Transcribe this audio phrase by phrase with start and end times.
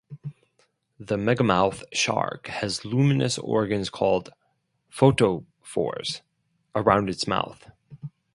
[0.99, 4.33] The megamouth shark has luminous organs called
[4.91, 6.21] photophores
[6.75, 7.69] around its mouth.